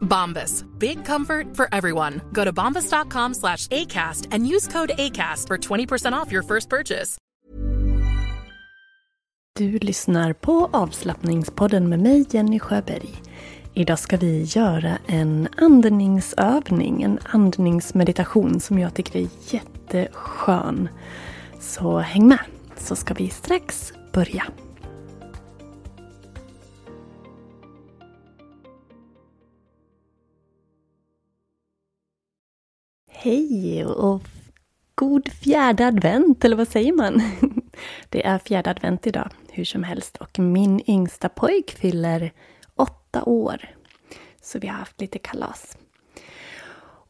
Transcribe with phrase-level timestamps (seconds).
[0.00, 0.64] Bombas.
[0.78, 2.20] Big comfort for everyone.
[2.32, 7.18] Go to bombas.com slash ACAST and use code ACAST for 20% off your first purchase.
[9.58, 13.22] Du lyssnar på avslappningspodden med mig Jenny Sjöberg.
[13.74, 20.88] Idag ska vi göra en andningsövning, en andningsmeditation som jag tycker är jätteskön.
[21.60, 22.38] Så häng med
[22.76, 24.44] så ska vi strax börja.
[33.20, 34.22] Hej och
[34.94, 37.22] god fjärde advent, eller vad säger man?
[38.08, 40.16] Det är fjärde advent idag, hur som helst.
[40.16, 42.32] Och min yngsta pojk fyller
[42.76, 43.68] åtta år.
[44.42, 45.78] Så vi har haft lite kalas.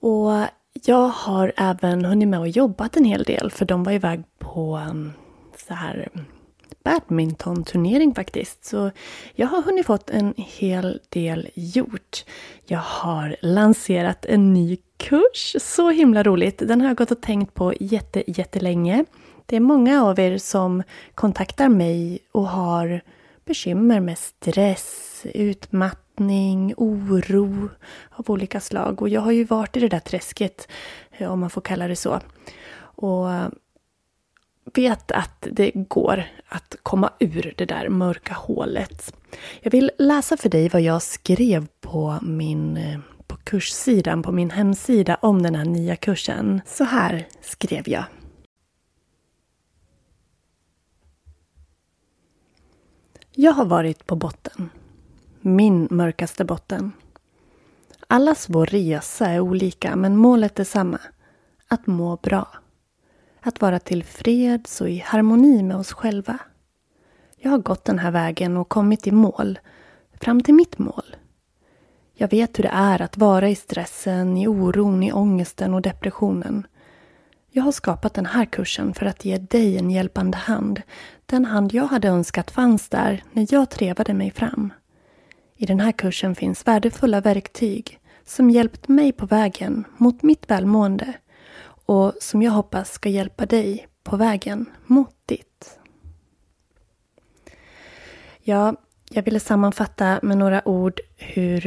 [0.01, 0.31] Och
[0.73, 4.77] jag har även hunnit med och jobbat en hel del, för de var iväg på
[4.91, 5.13] um,
[5.69, 6.09] så här
[6.89, 8.65] badmintonturnering faktiskt.
[8.65, 8.91] Så
[9.35, 12.25] jag har hunnit fått en hel del gjort.
[12.67, 15.57] Jag har lanserat en ny kurs.
[15.61, 16.59] Så himla roligt!
[16.59, 19.05] Den har jag gått och tänkt på jätte, jättelänge.
[19.47, 20.83] Det är många av er som
[21.15, 23.01] kontaktar mig och har
[23.45, 27.69] bekymmer med stress, utmattning, oro
[28.11, 29.03] av olika slag.
[29.03, 30.69] Och jag har ju varit i det där träsket,
[31.13, 32.21] eh, om man får kalla det så.
[32.81, 33.27] Och
[34.75, 39.15] vet att det går att komma ur det där mörka hålet.
[39.61, 44.51] Jag vill läsa för dig vad jag skrev på min eh, på kurssidan på min
[44.51, 46.61] hemsida om den här nya kursen.
[46.67, 48.05] Så här skrev jag.
[53.35, 54.71] Jag har varit på botten.
[55.41, 56.93] Min mörkaste botten.
[58.07, 60.99] Allas vår resa är olika men målet är samma.
[61.69, 62.49] Att må bra.
[63.41, 66.39] Att vara tillfreds och i harmoni med oss själva.
[67.37, 69.59] Jag har gått den här vägen och kommit i mål.
[70.21, 71.17] Fram till mitt mål.
[72.15, 76.67] Jag vet hur det är att vara i stressen, i oron, i ångesten och depressionen.
[77.51, 80.83] Jag har skapat den här kursen för att ge dig en hjälpande hand.
[81.27, 84.73] Den hand jag hade önskat fanns där när jag trevade mig fram.
[85.57, 91.15] I den här kursen finns värdefulla verktyg som hjälpt mig på vägen mot mitt välmående
[91.89, 95.79] och som jag hoppas ska hjälpa dig på vägen mot ditt.
[98.43, 98.75] Ja,
[99.11, 101.61] jag ville sammanfatta med några ord hur,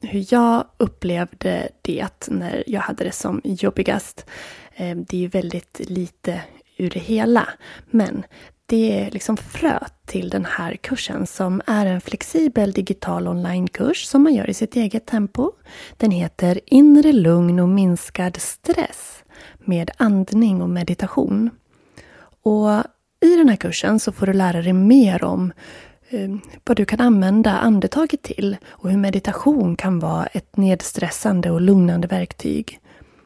[0.00, 4.26] hur jag upplevde det när jag hade det som jobbigast.
[4.74, 6.40] Eh, det är ju väldigt lite
[6.76, 7.48] ur det hela.
[7.90, 8.24] Men
[8.66, 14.22] det är liksom fröet till den här kursen som är en flexibel digital onlinekurs som
[14.22, 15.52] man gör i sitt eget tempo.
[15.96, 19.21] Den heter Inre lugn och minskad stress
[19.58, 21.50] med andning och meditation.
[22.42, 22.70] Och
[23.20, 25.52] i den här kursen så får du lära dig mer om
[26.08, 26.30] eh,
[26.64, 32.08] vad du kan använda andetaget till och hur meditation kan vara ett nedstressande och lugnande
[32.08, 32.78] verktyg.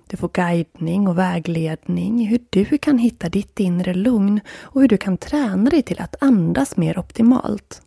[0.07, 4.89] Du får guidning och vägledning i hur du kan hitta ditt inre lugn och hur
[4.89, 7.83] du kan träna dig till att andas mer optimalt.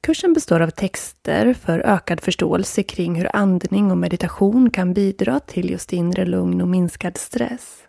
[0.00, 5.70] Kursen består av texter för ökad förståelse kring hur andning och meditation kan bidra till
[5.70, 7.82] just inre lugn och minskad stress.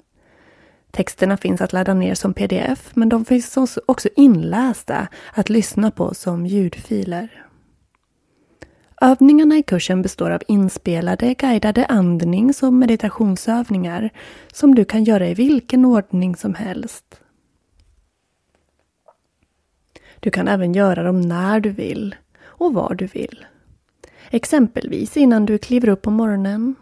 [0.91, 6.13] Texterna finns att ladda ner som pdf, men de finns också inlästa att lyssna på
[6.13, 7.45] som ljudfiler.
[9.01, 14.09] Övningarna i kursen består av inspelade guidade andnings och meditationsövningar
[14.53, 17.20] som du kan göra i vilken ordning som helst.
[20.23, 23.45] Du kan även göra dem när du vill och var du vill.
[24.29, 26.75] Exempelvis innan du kliver upp på morgonen,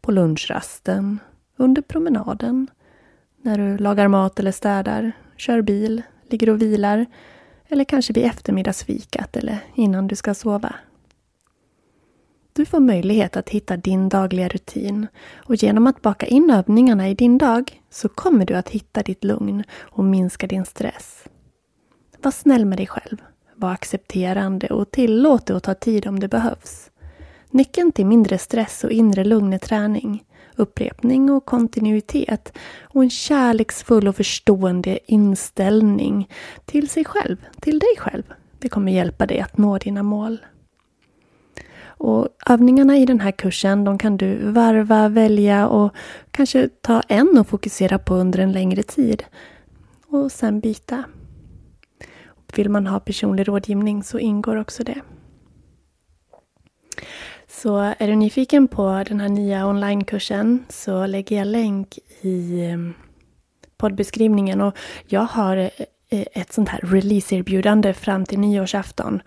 [0.00, 1.18] på lunchrasten,
[1.56, 2.66] under promenaden,
[3.42, 7.06] när du lagar mat eller städar, kör bil, ligger och vilar
[7.68, 10.74] eller kanske vid eftermiddagsfikat eller innan du ska sova.
[12.52, 17.14] Du får möjlighet att hitta din dagliga rutin och genom att baka in övningarna i
[17.14, 21.24] din dag så kommer du att hitta ditt lugn och minska din stress.
[22.22, 23.16] Var snäll med dig själv.
[23.54, 26.90] Var accepterande och tillåt dig att ta tid om det behövs.
[27.50, 30.24] Nyckeln till mindre stress och inre lugn är träning,
[30.56, 32.52] upprepning och kontinuitet
[32.82, 36.28] och en kärleksfull och förstående inställning
[36.64, 38.22] till sig själv, till dig själv.
[38.58, 40.38] Det kommer hjälpa dig att nå dina mål.
[41.98, 45.94] Och övningarna i den här kursen de kan du varva, välja och
[46.30, 49.24] kanske ta en och fokusera på under en längre tid.
[50.06, 51.04] Och sen byta.
[52.56, 55.00] Vill man ha personlig rådgivning så ingår också det.
[57.48, 62.78] Så är du nyfiken på den här nya onlinekursen så lägger jag länk i eh,
[63.76, 64.60] poddbeskrivningen.
[64.60, 64.76] Och
[65.06, 65.70] jag har eh,
[66.32, 69.22] ett sånt här releaseerbjudande fram till nyårsafton.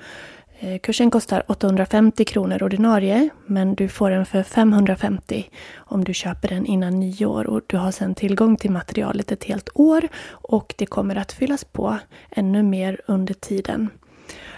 [0.61, 6.47] Eh, kursen kostar 850 kronor ordinarie, men du får den för 550 om du köper
[6.47, 7.47] den innan nyår.
[7.47, 11.63] Och du har sedan tillgång till materialet ett helt år och det kommer att fyllas
[11.63, 11.97] på
[12.31, 13.89] ännu mer under tiden.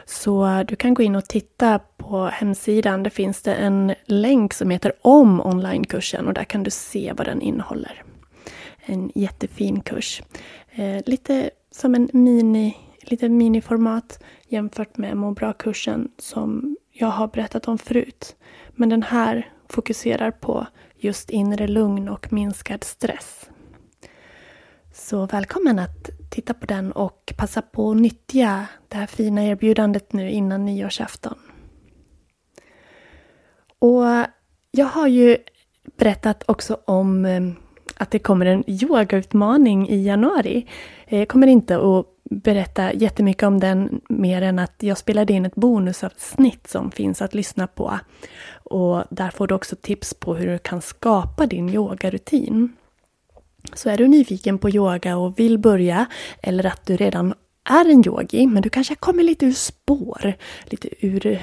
[0.06, 3.04] Så du kan gå in och titta på hemsidan.
[3.04, 7.28] Där finns det en länk som heter om onlinekursen och där kan du se vad
[7.28, 8.04] den innehåller.
[8.86, 10.22] En jättefin kurs.
[10.72, 17.68] Eh, lite som en mini, lite miniformat jämfört med må bra-kursen som jag har berättat
[17.68, 18.36] om förut.
[18.76, 23.50] Men den här fokuserar på just inre lugn och minskad stress.
[24.94, 30.14] Så välkommen att titta på den och passa på att nyttja det här fina erbjudandet
[30.14, 31.38] nu innan nyårsafton.
[33.80, 34.06] Och
[34.72, 35.38] jag har ju
[35.98, 37.42] berättat också om eh,
[37.96, 40.68] att det kommer en yogautmaning i januari.
[41.08, 45.56] Jag kommer inte att berätta jättemycket om den mer än att jag spelade in ett
[45.56, 48.00] bonusavsnitt som finns att lyssna på.
[48.64, 52.76] Och där får du också tips på hur du kan skapa din yogarutin.
[53.74, 56.06] Så är du nyfiken på yoga och vill börja,
[56.44, 57.34] eller att du redan
[57.70, 60.34] är en yogi, men du kanske kommer lite ur spår,
[60.66, 61.40] lite ur,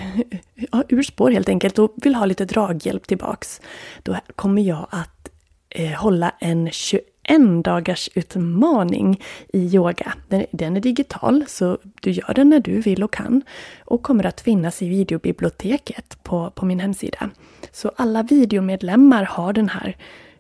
[0.73, 3.61] ja, ur spår helt enkelt och vill ha lite draghjälp tillbaks.
[4.03, 5.31] Då kommer jag att
[5.71, 9.23] eh, hålla en 21 en dagars utmaning
[9.53, 10.13] i yoga.
[10.29, 13.43] Den, den, är digital, så du gör den när du vill och kan
[13.85, 17.31] och kommer att finnas i videobiblioteket på, på min hemsida.
[17.73, 19.97] Så alla videomedlemmar har den här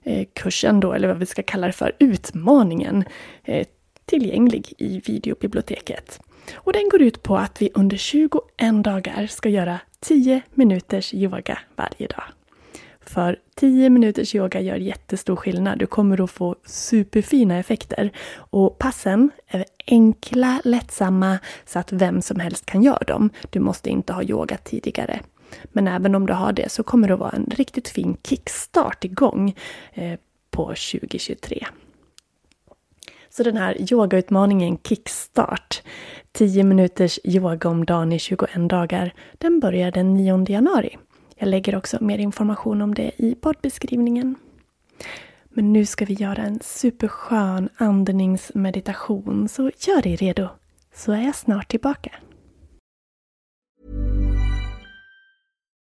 [0.08, 3.04] Eh, kursen då, eller vad vi ska kalla det för, utmaningen,
[3.44, 3.66] eh,
[4.04, 6.20] tillgänglig i videobiblioteket.
[6.54, 11.58] Och den går ut på att vi under 21 dagar ska göra 10 minuters yoga
[11.76, 12.24] varje dag.
[13.08, 15.78] För 10 minuters yoga gör jättestor skillnad.
[15.78, 18.10] Du kommer att få superfina effekter.
[18.34, 23.30] Och passen är enkla, lättsamma så att vem som helst kan göra dem.
[23.50, 25.20] Du måste inte ha yogat tidigare.
[25.64, 29.04] Men även om du har det så kommer det att vara en riktigt fin kickstart
[29.04, 29.54] igång
[29.94, 30.18] eh,
[30.50, 31.66] på 2023.
[33.30, 35.82] Så den här yogautmaningen Kickstart,
[36.32, 40.96] 10 minuters yoga om dagen i 21 dagar, den börjar den 9 januari.
[41.38, 44.34] Jag lägger också mer information om det i poddbeskrivningen.
[45.48, 50.48] Men nu ska vi göra en superskön andningsmeditation, så gör dig redo,
[50.94, 52.10] så är jag snart tillbaka.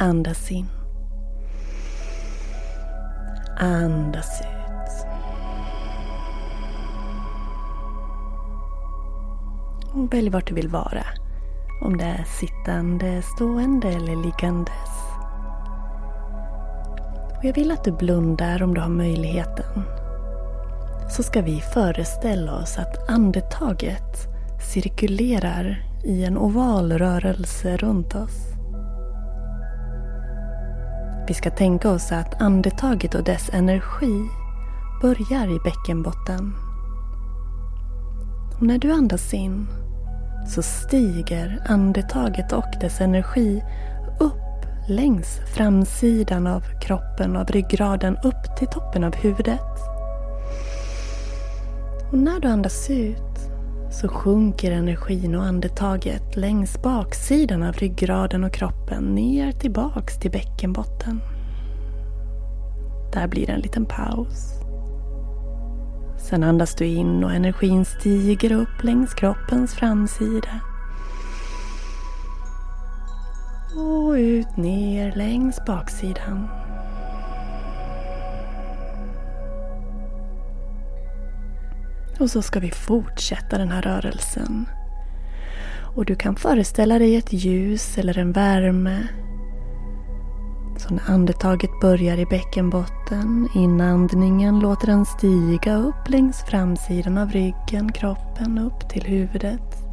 [0.00, 0.66] Andas in.
[3.58, 5.06] Andas ut.
[9.94, 11.04] Och välj vart du vill vara.
[11.82, 14.90] Om det är sittande, stående eller liggandes.
[17.38, 19.82] Och jag vill att du blundar om du har möjligheten.
[21.10, 24.28] Så ska vi föreställa oss att andetaget
[24.72, 28.47] cirkulerar i en oval rörelse runt oss.
[31.28, 34.28] Vi ska tänka oss att andetaget och dess energi
[35.02, 36.54] börjar i bäckenbotten.
[38.56, 39.66] Och när du andas in
[40.48, 43.62] så stiger andetaget och dess energi
[44.20, 49.60] upp längs framsidan av kroppen, av ryggraden, upp till toppen av huvudet.
[52.12, 53.27] Och när du andas ut
[53.90, 61.20] så sjunker energin och andetaget längs baksidan av ryggraden och kroppen ner tillbaks till bäckenbotten.
[63.12, 64.54] Där blir det en liten paus.
[66.18, 70.60] Sen andas du in och energin stiger upp längs kroppens framsida.
[73.76, 76.48] Och ut ner längs baksidan.
[82.18, 84.66] Och så ska vi fortsätta den här rörelsen.
[85.96, 89.08] Och du kan föreställa dig ett ljus eller en värme.
[90.76, 97.92] Så när andetaget börjar i bäckenbotten, inandningen låter den stiga upp längs framsidan av ryggen,
[97.92, 99.88] kroppen, upp till huvudet.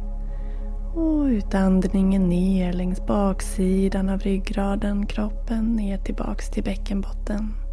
[0.94, 7.65] Och utandningen ner längs baksidan av ryggraden, kroppen, ner tillbaks till bäckenbotten.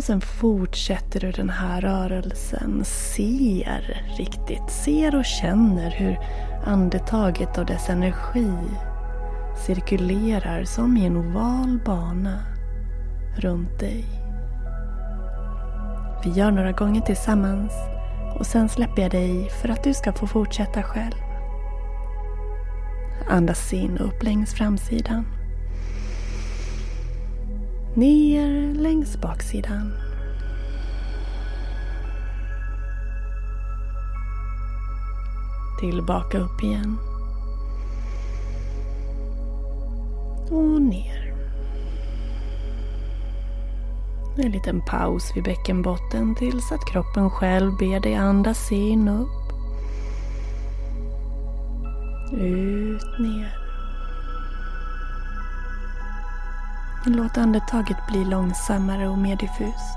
[0.00, 2.84] Och sen fortsätter du den här rörelsen.
[2.84, 6.18] Ser riktigt, ser och känner hur
[6.64, 8.52] andetaget och dess energi
[9.66, 12.38] cirkulerar som i en oval bana
[13.36, 14.04] runt dig.
[16.24, 17.72] Vi gör några gånger tillsammans
[18.38, 21.20] och sen släpper jag dig för att du ska få fortsätta själv.
[23.28, 25.39] Andas in upp längs framsidan.
[28.00, 29.92] Ner längs baksidan.
[35.80, 36.98] Tillbaka upp igen.
[40.50, 41.34] Och ner.
[44.36, 49.52] En liten paus vid bäckenbotten tills att kroppen själv ber dig andas in upp.
[52.32, 53.59] Ut, ner.
[57.06, 59.96] Låt andetaget bli långsammare och mer diffust.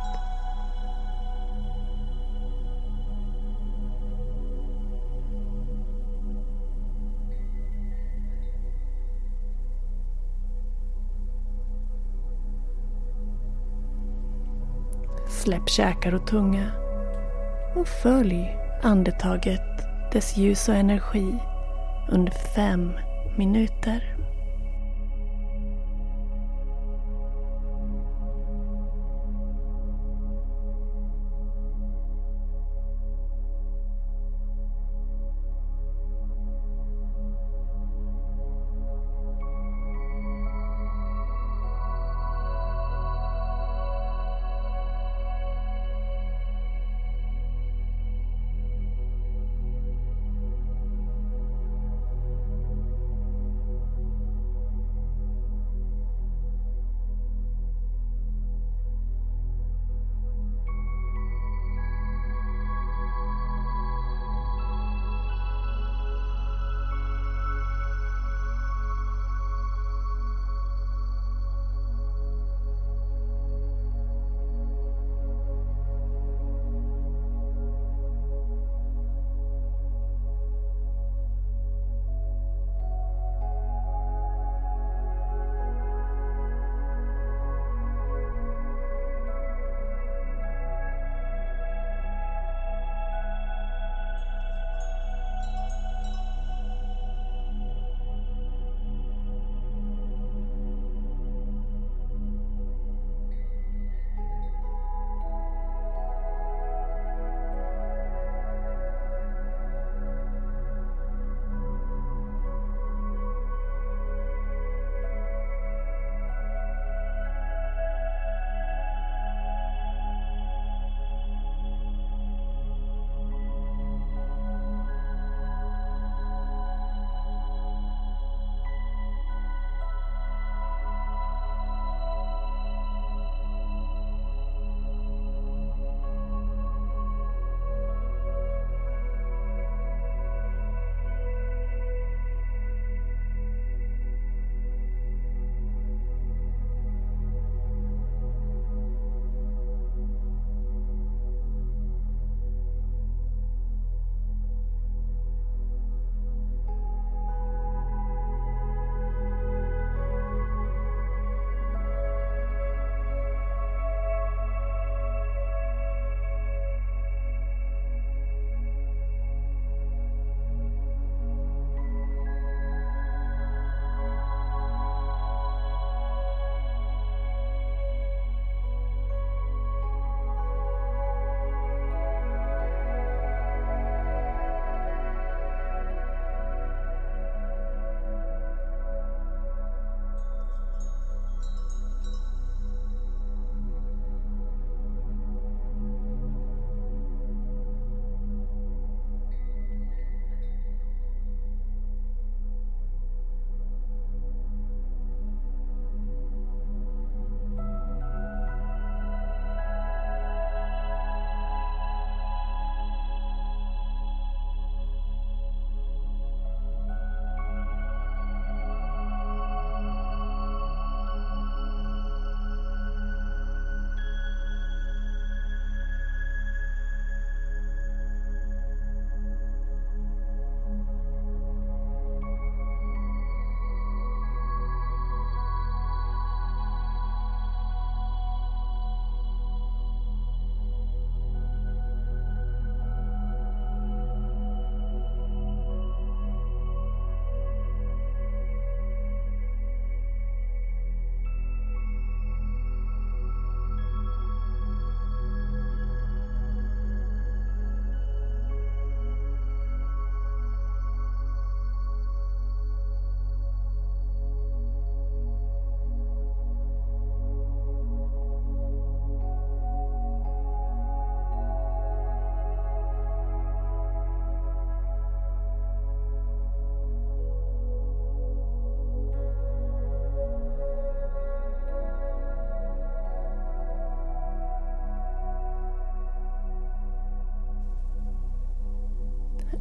[15.29, 16.71] Släpp käkar och tunga
[17.75, 19.61] och följ andetaget,
[20.11, 21.39] dess ljus och energi
[22.09, 22.91] under fem
[23.37, 24.12] minuter.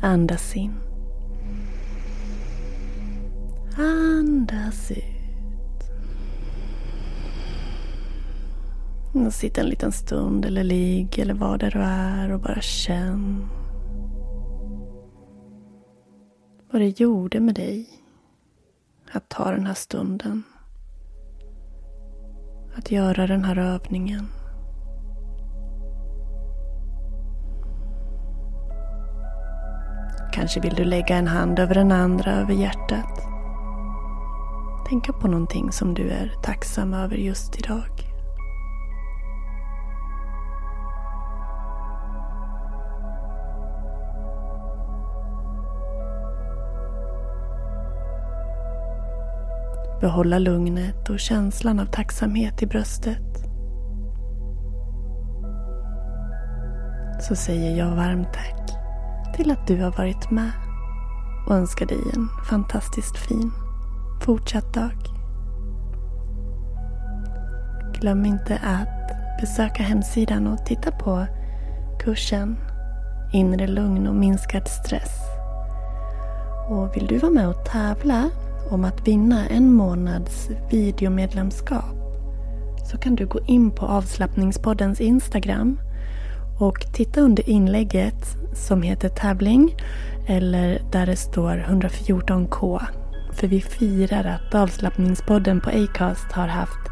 [0.04, 0.74] Andas in.
[3.76, 4.98] Andas ut.
[9.12, 13.48] Och sitt en liten stund eller ligg eller var där du är och bara känn
[16.70, 17.88] vad det gjorde med dig
[19.12, 20.42] att ta den här stunden.
[22.76, 24.26] Att göra den här övningen.
[30.32, 33.22] Kanske vill du lägga en hand över den andra, över hjärtat.
[34.88, 38.12] Tänka på någonting som du är tacksam över just idag.
[50.00, 53.18] Behålla lugnet och känslan av tacksamhet i bröstet.
[57.20, 58.61] Så säger jag varmt tack
[59.36, 60.52] till att du har varit med
[61.46, 63.52] och önskar dig en fantastiskt fin
[64.20, 64.92] fortsatt dag.
[68.00, 71.26] Glöm inte att besöka hemsidan och titta på
[72.00, 72.56] kursen
[73.32, 75.20] Inre lugn och minskad stress.
[76.68, 78.30] Och vill du vara med och tävla
[78.70, 81.94] om att vinna en månads videomedlemskap
[82.90, 85.78] så kan du gå in på avslappningspoddens Instagram
[86.58, 89.76] och titta under inlägget som heter tävling
[90.26, 92.82] eller där det står 114K.
[93.32, 96.88] För vi firar att avslappningspodden på Acast har haft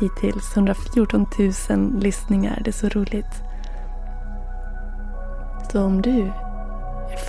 [0.00, 1.26] hittills 114
[1.70, 2.60] 000 lyssningar.
[2.64, 3.42] Det är så roligt.
[5.72, 6.32] Så om du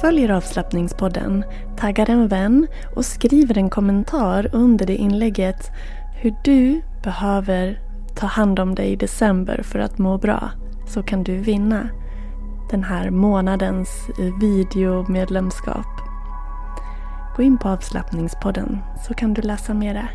[0.01, 1.43] följer avslappningspodden,
[1.77, 5.71] taggar en vän och skriver en kommentar under det inlägget
[6.21, 7.79] hur du behöver
[8.15, 10.51] ta hand om dig i december för att må bra
[10.89, 11.89] så kan du vinna
[12.69, 14.09] den här månadens
[14.41, 15.87] videomedlemskap.
[17.35, 20.07] Gå in på avslappningspodden så kan du läsa mera.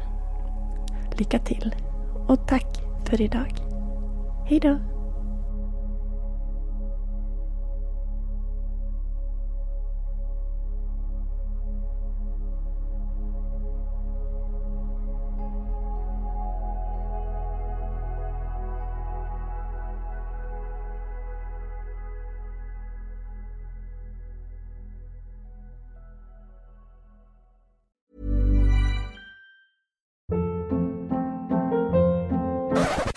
[1.13, 1.75] Lycka till
[2.29, 3.55] och tack för idag.
[4.47, 4.94] Hejdå!